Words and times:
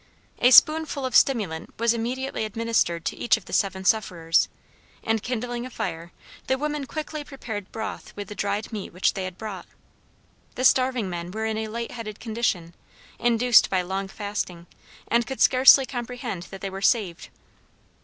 A 0.39 0.49
spoonful 0.49 1.05
of 1.05 1.15
stimulant 1.15 1.77
was 1.77 1.93
immediately 1.93 2.43
administered 2.43 3.05
to 3.05 3.15
each 3.15 3.37
of 3.37 3.45
the 3.45 3.53
seven 3.53 3.85
sufferers, 3.85 4.49
and 5.03 5.21
kindling 5.21 5.63
a 5.63 5.69
fire, 5.69 6.11
the 6.47 6.57
women 6.57 6.87
quickly 6.87 7.23
prepared 7.23 7.71
broth 7.71 8.11
with 8.15 8.27
the 8.27 8.33
dried 8.33 8.73
meat 8.73 8.93
which 8.93 9.13
they 9.13 9.25
had 9.25 9.37
brought. 9.37 9.67
The 10.55 10.65
starving 10.65 11.07
men 11.07 11.29
were 11.29 11.45
in 11.45 11.59
a 11.59 11.67
light 11.67 11.91
headed 11.91 12.19
condition, 12.19 12.73
induced 13.19 13.69
by 13.69 13.83
long 13.83 14.07
fasting, 14.07 14.65
and 15.07 15.27
could 15.27 15.39
scarcely 15.39 15.85
comprehend 15.85 16.47
that 16.49 16.61
they 16.61 16.69
were 16.71 16.81
saved. 16.81 17.29